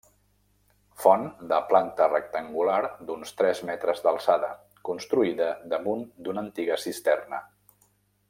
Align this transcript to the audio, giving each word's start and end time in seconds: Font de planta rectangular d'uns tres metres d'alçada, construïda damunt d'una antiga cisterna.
Font 1.01 1.25
de 1.51 1.59
planta 1.71 2.07
rectangular 2.13 2.79
d'uns 3.09 3.35
tres 3.41 3.61
metres 3.69 4.01
d'alçada, 4.07 4.49
construïda 4.91 5.51
damunt 5.75 6.03
d'una 6.29 6.45
antiga 6.47 6.79
cisterna. 6.87 7.43